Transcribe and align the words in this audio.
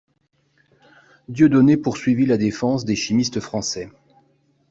Dieudonné 1.29 1.77
poursuivit 1.77 2.25
la 2.25 2.37
défense 2.37 2.85
des 2.85 2.95
chimistes 2.95 3.39
français. 3.39 3.91